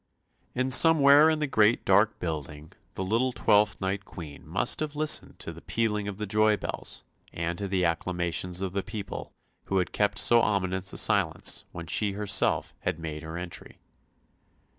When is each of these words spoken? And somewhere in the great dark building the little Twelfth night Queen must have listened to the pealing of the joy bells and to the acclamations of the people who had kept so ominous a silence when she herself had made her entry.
And 0.55 0.73
somewhere 0.73 1.29
in 1.29 1.37
the 1.37 1.45
great 1.45 1.85
dark 1.85 2.17
building 2.17 2.71
the 2.95 3.03
little 3.03 3.31
Twelfth 3.31 3.79
night 3.79 4.03
Queen 4.03 4.47
must 4.47 4.79
have 4.79 4.95
listened 4.95 5.37
to 5.37 5.53
the 5.53 5.61
pealing 5.61 6.07
of 6.07 6.17
the 6.17 6.25
joy 6.25 6.57
bells 6.57 7.03
and 7.31 7.55
to 7.59 7.67
the 7.67 7.85
acclamations 7.85 8.61
of 8.61 8.73
the 8.73 8.81
people 8.81 9.31
who 9.65 9.77
had 9.77 9.91
kept 9.93 10.17
so 10.17 10.41
ominous 10.41 10.91
a 10.91 10.97
silence 10.97 11.65
when 11.71 11.85
she 11.85 12.13
herself 12.13 12.73
had 12.79 12.97
made 12.97 13.21
her 13.21 13.37
entry. 13.37 13.77